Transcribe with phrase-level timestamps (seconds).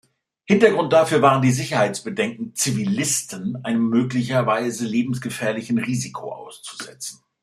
[0.45, 7.21] Hintergrund dafür waren die Sicherheitsbedenken, "Zivilisten" einem möglicherweise lebensgefährlichen Risiko auszusetzen.